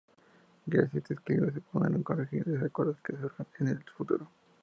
[0.65, 4.27] Gracias a este equilibrio se podrán corregir desacuerdos que surjan en el futuro.